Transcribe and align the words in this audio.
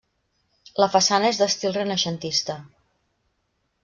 La 0.83 0.87
façana 0.93 1.29
és 1.33 1.41
d'estil 1.41 1.75
renaixentista. 1.75 2.57